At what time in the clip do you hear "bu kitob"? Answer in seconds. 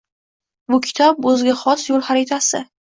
0.75-1.23